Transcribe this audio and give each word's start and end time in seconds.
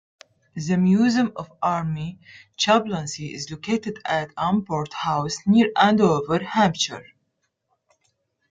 The 0.55 0.77
Museum 0.77 1.31
of 1.35 1.51
Army 1.61 2.17
Chaplaincy 2.57 3.35
is 3.35 3.51
located 3.51 3.99
at 4.03 4.29
Amport 4.35 4.91
House 4.93 5.37
near 5.45 5.71
Andover, 5.75 6.39
Hampshire. 6.43 7.05